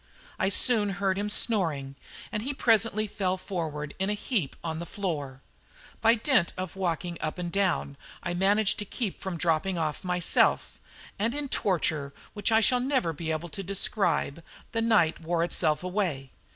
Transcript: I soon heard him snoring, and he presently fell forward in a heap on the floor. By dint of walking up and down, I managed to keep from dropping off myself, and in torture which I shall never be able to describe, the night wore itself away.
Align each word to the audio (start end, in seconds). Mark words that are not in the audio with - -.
I 0.39 0.49
soon 0.49 0.89
heard 0.97 1.19
him 1.19 1.29
snoring, 1.29 1.93
and 2.31 2.41
he 2.41 2.55
presently 2.55 3.05
fell 3.05 3.37
forward 3.37 3.93
in 3.99 4.09
a 4.09 4.15
heap 4.15 4.55
on 4.63 4.79
the 4.79 4.87
floor. 4.87 5.43
By 6.01 6.15
dint 6.15 6.53
of 6.57 6.75
walking 6.75 7.19
up 7.21 7.37
and 7.37 7.51
down, 7.51 7.97
I 8.23 8.33
managed 8.33 8.79
to 8.79 8.85
keep 8.85 9.21
from 9.21 9.37
dropping 9.37 9.77
off 9.77 10.03
myself, 10.03 10.79
and 11.19 11.35
in 11.35 11.49
torture 11.49 12.15
which 12.33 12.51
I 12.51 12.61
shall 12.61 12.79
never 12.79 13.13
be 13.13 13.29
able 13.31 13.49
to 13.49 13.61
describe, 13.61 14.41
the 14.71 14.81
night 14.81 15.19
wore 15.21 15.43
itself 15.43 15.83
away. 15.83 16.31